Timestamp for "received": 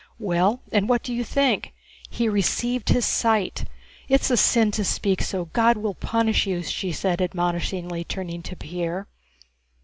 2.27-2.89